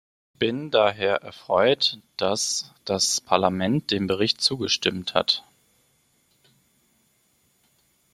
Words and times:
Ich 0.33 0.39
bin 0.39 0.71
daher 0.71 1.17
erfreut, 1.21 1.99
dass 2.17 2.71
das 2.85 3.21
Parlament 3.21 3.91
dem 3.91 4.07
Bericht 4.07 4.41
zugestimmt 4.41 5.13
hat. 5.13 5.43